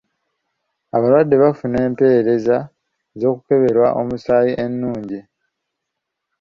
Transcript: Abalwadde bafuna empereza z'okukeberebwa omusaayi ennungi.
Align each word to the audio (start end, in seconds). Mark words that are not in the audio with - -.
Abalwadde 0.95 1.35
bafuna 1.43 1.77
empereza 1.87 2.57
z'okukeberebwa 3.19 3.87
omusaayi 4.01 4.53
ennungi. 4.65 5.19